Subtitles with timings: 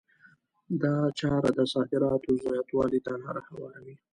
[0.81, 3.95] دا چاره د صادراتو زیاتوالي ته لار هواروي.